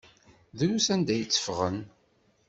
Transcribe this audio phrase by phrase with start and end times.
[0.57, 1.79] Drus anda ay tteffɣen.